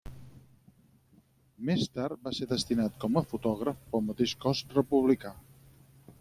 [1.69, 5.37] Més tard va ser destinat com a fotògraf pel mateix cos republicà.